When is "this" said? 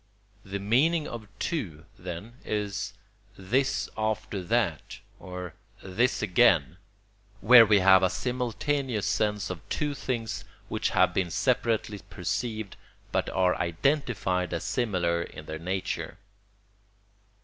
3.37-3.87, 5.83-6.23